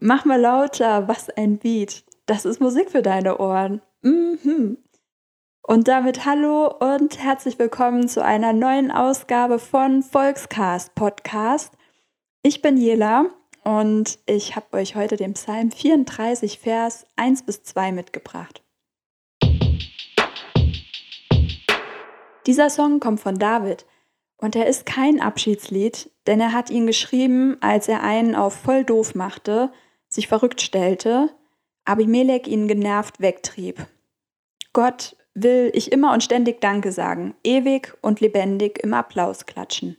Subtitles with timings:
[0.00, 2.04] mach mal lauter, was ein Beat.
[2.26, 3.82] Das ist Musik für deine Ohren.
[4.02, 4.78] Mhm.
[5.62, 11.74] Und damit hallo und herzlich willkommen zu einer neuen Ausgabe von Volkscast Podcast.
[12.42, 13.26] Ich bin Jela
[13.62, 18.62] und ich habe euch heute den Psalm 34, Vers 1 bis 2 mitgebracht.
[22.46, 23.84] Dieser Song kommt von David
[24.38, 28.84] und er ist kein Abschiedslied, denn er hat ihn geschrieben, als er einen auf voll
[28.84, 29.70] doof machte,
[30.10, 31.30] sich verrückt stellte,
[31.84, 33.86] Abimelech ihn genervt wegtrieb.
[34.72, 39.96] Gott will ich immer und ständig Danke sagen, ewig und lebendig im Applaus klatschen.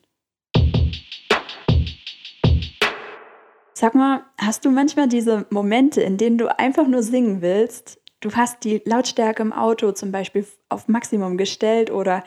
[3.74, 8.00] Sag mal, hast du manchmal diese Momente, in denen du einfach nur singen willst?
[8.20, 12.24] Du hast die Lautstärke im Auto zum Beispiel auf Maximum gestellt oder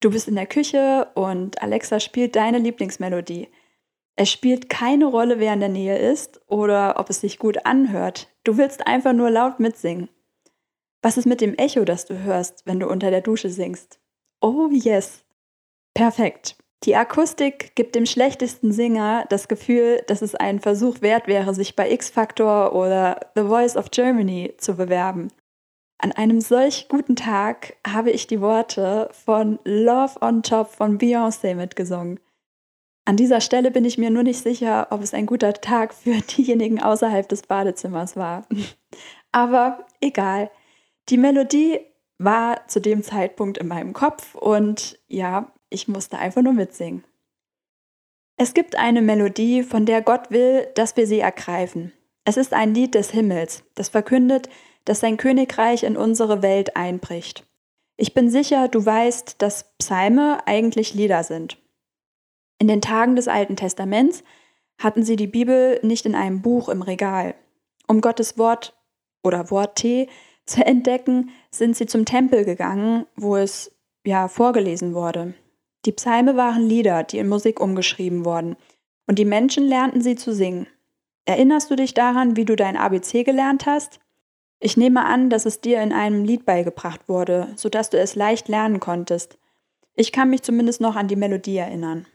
[0.00, 3.48] du bist in der Küche und Alexa spielt deine Lieblingsmelodie.
[4.16, 8.28] Es spielt keine Rolle, wer in der Nähe ist oder ob es sich gut anhört.
[8.44, 10.08] Du willst einfach nur laut mitsingen.
[11.02, 14.00] Was ist mit dem Echo, das du hörst, wenn du unter der Dusche singst?
[14.40, 15.22] Oh yes.
[15.94, 16.56] Perfekt.
[16.84, 21.76] Die Akustik gibt dem schlechtesten Singer das Gefühl, dass es einen Versuch wert wäre, sich
[21.76, 25.28] bei X-Factor oder The Voice of Germany zu bewerben.
[25.98, 31.54] An einem solch guten Tag habe ich die Worte von Love on Top von Beyoncé
[31.54, 32.20] mitgesungen.
[33.06, 36.20] An dieser Stelle bin ich mir nur nicht sicher, ob es ein guter Tag für
[36.36, 38.46] diejenigen außerhalb des Badezimmers war.
[39.32, 40.50] Aber egal.
[41.08, 41.78] Die Melodie
[42.18, 47.04] war zu dem Zeitpunkt in meinem Kopf und ja, ich musste einfach nur mitsingen.
[48.36, 51.92] Es gibt eine Melodie, von der Gott will, dass wir sie ergreifen.
[52.24, 54.48] Es ist ein Lied des Himmels, das verkündet,
[54.84, 57.46] dass sein Königreich in unsere Welt einbricht.
[57.96, 61.58] Ich bin sicher, du weißt, dass Psalme eigentlich Lieder sind.
[62.58, 64.24] In den Tagen des Alten Testaments
[64.78, 67.34] hatten sie die Bibel nicht in einem Buch im Regal.
[67.86, 68.74] Um Gottes Wort
[69.22, 70.06] oder Worte
[70.46, 73.72] zu entdecken, sind sie zum Tempel gegangen, wo es
[74.04, 75.34] ja vorgelesen wurde.
[75.84, 78.56] Die Psalme waren Lieder, die in Musik umgeschrieben wurden,
[79.06, 80.66] und die Menschen lernten sie zu singen.
[81.26, 84.00] Erinnerst du dich daran, wie du dein ABC gelernt hast?
[84.58, 88.48] Ich nehme an, dass es dir in einem Lied beigebracht wurde, sodass du es leicht
[88.48, 89.38] lernen konntest.
[89.94, 92.06] Ich kann mich zumindest noch an die Melodie erinnern.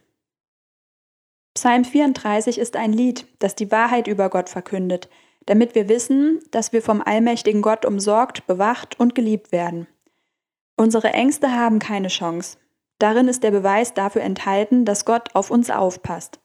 [1.53, 5.09] Psalm 34 ist ein Lied, das die Wahrheit über Gott verkündet,
[5.45, 9.87] damit wir wissen, dass wir vom allmächtigen Gott umsorgt, bewacht und geliebt werden.
[10.77, 12.57] Unsere Ängste haben keine Chance.
[12.99, 16.39] Darin ist der Beweis dafür enthalten, dass Gott auf uns aufpasst.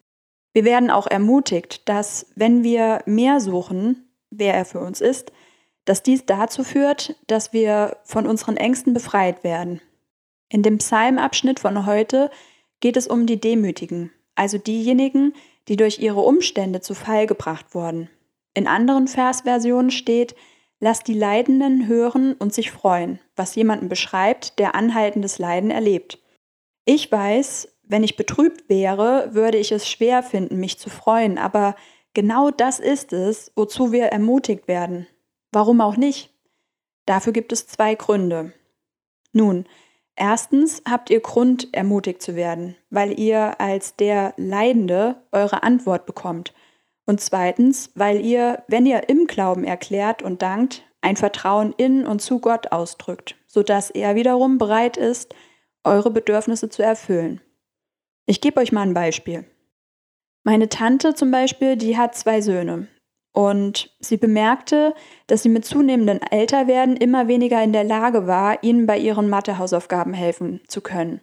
[0.52, 5.32] Wir werden auch ermutigt, dass wenn wir mehr suchen, wer er für uns ist,
[5.84, 9.80] dass dies dazu führt, dass wir von unseren Ängsten befreit werden.
[10.48, 12.30] In dem Psalmabschnitt von heute
[12.80, 15.34] geht es um die Demütigen, also diejenigen,
[15.68, 18.08] die durch ihre Umstände zu Fall gebracht wurden.
[18.54, 20.34] In anderen Versversionen steht,
[20.80, 26.18] lass die Leidenden hören und sich freuen, was jemanden beschreibt, der anhaltendes Leiden erlebt.
[26.84, 31.76] Ich weiß, wenn ich betrübt wäre, würde ich es schwer finden, mich zu freuen, aber
[32.14, 35.06] genau das ist es, wozu wir ermutigt werden.
[35.52, 36.30] Warum auch nicht?
[37.06, 38.52] Dafür gibt es zwei Gründe.
[39.32, 39.66] Nun,
[40.16, 46.52] erstens habt ihr Grund, ermutigt zu werden, weil ihr als der Leidende eure Antwort bekommt.
[47.06, 52.20] Und zweitens, weil ihr, wenn ihr im Glauben erklärt und dankt, ein Vertrauen in und
[52.20, 55.34] zu Gott ausdrückt, sodass er wiederum bereit ist,
[55.84, 57.40] eure Bedürfnisse zu erfüllen.
[58.26, 59.44] Ich gebe euch mal ein Beispiel.
[60.42, 62.88] Meine Tante zum Beispiel, die hat zwei Söhne.
[63.36, 64.94] Und sie bemerkte,
[65.26, 70.14] dass sie mit zunehmendem Älterwerden immer weniger in der Lage war, ihnen bei ihren Mathehausaufgaben
[70.14, 71.20] helfen zu können.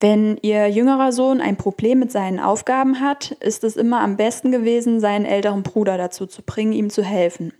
[0.00, 4.50] Wenn ihr jüngerer Sohn ein Problem mit seinen Aufgaben hat, ist es immer am besten
[4.50, 7.52] gewesen, seinen älteren Bruder dazu zu bringen, ihm zu helfen.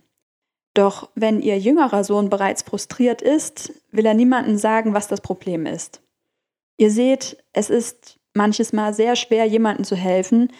[0.73, 5.65] Doch wenn ihr jüngerer Sohn bereits frustriert ist, will er niemandem sagen, was das Problem
[5.65, 6.01] ist.
[6.75, 10.51] Ihr seht, es ist manches Mal sehr schwer, jemandem zu helfen,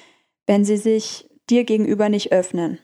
[0.45, 2.79] wenn sie sich dir gegenüber nicht öffnen.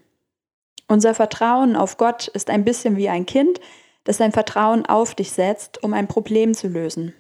[0.88, 3.60] Unser Vertrauen auf Gott ist ein bisschen wie ein Kind,
[4.04, 7.14] das sein Vertrauen auf dich setzt, um ein Problem zu lösen.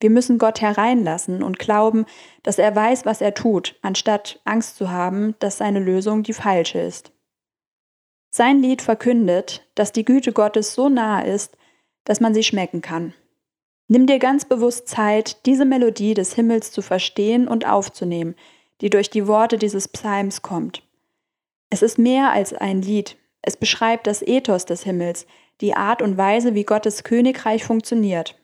[0.00, 2.04] Wir müssen Gott hereinlassen und glauben,
[2.42, 6.78] dass er weiß, was er tut, anstatt Angst zu haben, dass seine Lösung die falsche
[6.80, 7.12] ist.
[8.30, 11.56] Sein Lied verkündet, dass die Güte Gottes so nah ist,
[12.04, 13.14] dass man sie schmecken kann.
[13.88, 18.34] Nimm dir ganz bewusst Zeit, diese Melodie des Himmels zu verstehen und aufzunehmen,
[18.82, 20.85] die durch die Worte dieses Psalms kommt.
[21.76, 23.18] Es ist mehr als ein Lied.
[23.42, 25.26] Es beschreibt das Ethos des Himmels,
[25.60, 28.34] die Art und Weise, wie Gottes Königreich funktioniert.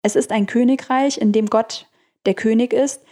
[0.00, 1.90] Es ist ein Königreich, in dem Gott
[2.24, 3.02] der König ist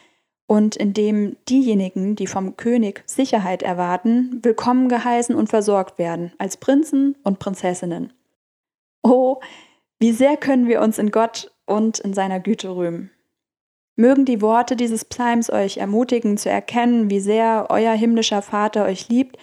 [0.47, 6.57] und in dem diejenigen, die vom König Sicherheit erwarten, willkommen geheißen und versorgt werden als
[6.57, 8.15] Prinzen und Prinzessinnen.
[9.03, 9.39] Oh,
[9.99, 13.11] wie sehr können wir uns in Gott und in seiner Güte rühmen.
[13.97, 19.11] Mögen die Worte dieses Psalms euch ermutigen zu erkennen, wie sehr euer himmlischer Vater euch
[19.11, 19.37] liebt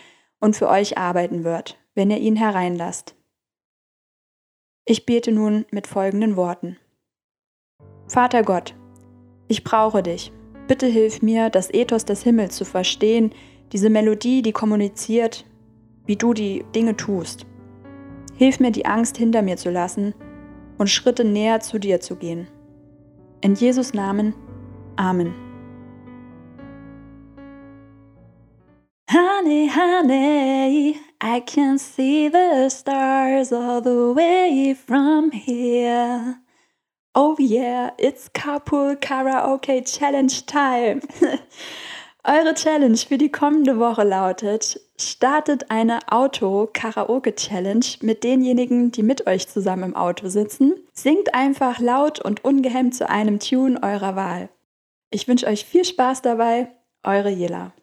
[0.45, 3.15] und für euch arbeiten wird, wenn ihr ihn hereinlasst.
[4.85, 6.77] Ich bete nun mit folgenden Worten.
[8.07, 8.75] Vater Gott,
[9.47, 10.31] ich brauche dich.
[10.67, 13.33] Bitte hilf mir, das Ethos des Himmels zu verstehen,
[13.71, 15.47] diese Melodie, die kommuniziert,
[16.05, 17.47] wie du die Dinge tust.
[18.35, 20.13] Hilf mir, die Angst hinter mir zu lassen
[20.77, 22.47] und Schritte näher zu dir zu gehen.
[23.41, 24.35] In Jesus Namen.
[24.95, 25.44] Amen.
[29.45, 36.39] Honey, honey, I can see the stars all the way from here.
[37.13, 41.01] Oh yeah, it's Carpool Karaoke Challenge Time.
[42.23, 49.47] Eure Challenge für die kommende Woche lautet, startet eine Auto-Karaoke-Challenge mit denjenigen, die mit euch
[49.47, 50.73] zusammen im Auto sitzen.
[50.91, 54.49] Singt einfach laut und ungehemmt zu einem Tune eurer Wahl.
[55.11, 56.71] Ich wünsche euch viel Spaß dabei,
[57.03, 57.73] eure Jela.